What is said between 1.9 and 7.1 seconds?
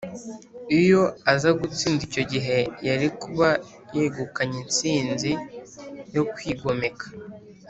icyo gihe, yari kuba yegukanye intsinzi yo kwigomeka